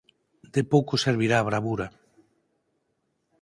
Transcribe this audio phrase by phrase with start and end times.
[0.53, 1.87] De pouco servira a bravura.